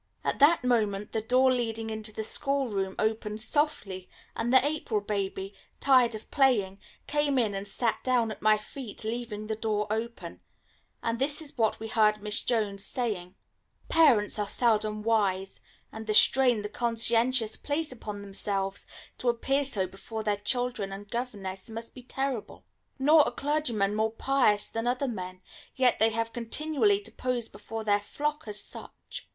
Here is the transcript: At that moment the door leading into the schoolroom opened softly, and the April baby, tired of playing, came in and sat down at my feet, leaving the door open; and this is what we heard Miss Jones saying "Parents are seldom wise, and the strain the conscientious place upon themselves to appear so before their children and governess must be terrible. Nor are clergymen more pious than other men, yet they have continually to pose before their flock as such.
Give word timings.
At 0.23 0.39
that 0.39 0.63
moment 0.63 1.11
the 1.11 1.21
door 1.21 1.51
leading 1.51 1.91
into 1.91 2.11
the 2.11 2.23
schoolroom 2.23 2.95
opened 2.97 3.39
softly, 3.39 4.09
and 4.35 4.51
the 4.51 4.65
April 4.65 4.99
baby, 4.99 5.53
tired 5.79 6.15
of 6.15 6.31
playing, 6.31 6.79
came 7.05 7.37
in 7.37 7.53
and 7.53 7.67
sat 7.67 8.03
down 8.03 8.31
at 8.31 8.41
my 8.41 8.57
feet, 8.57 9.03
leaving 9.03 9.45
the 9.45 9.55
door 9.55 9.85
open; 9.93 10.41
and 11.03 11.19
this 11.19 11.39
is 11.39 11.55
what 11.55 11.79
we 11.79 11.87
heard 11.87 12.19
Miss 12.19 12.41
Jones 12.41 12.83
saying 12.83 13.35
"Parents 13.89 14.39
are 14.39 14.49
seldom 14.49 15.03
wise, 15.03 15.61
and 15.91 16.07
the 16.07 16.15
strain 16.15 16.63
the 16.63 16.67
conscientious 16.69 17.55
place 17.55 17.91
upon 17.91 18.23
themselves 18.23 18.87
to 19.19 19.29
appear 19.29 19.63
so 19.63 19.85
before 19.85 20.23
their 20.23 20.37
children 20.37 20.91
and 20.91 21.11
governess 21.11 21.69
must 21.69 21.93
be 21.93 22.01
terrible. 22.01 22.65
Nor 22.97 23.21
are 23.25 23.31
clergymen 23.31 23.93
more 23.93 24.11
pious 24.11 24.67
than 24.67 24.87
other 24.87 25.07
men, 25.07 25.43
yet 25.75 25.99
they 25.99 26.09
have 26.09 26.33
continually 26.33 26.99
to 27.01 27.11
pose 27.11 27.47
before 27.47 27.83
their 27.83 27.99
flock 28.01 28.45
as 28.47 28.59
such. 28.59 29.27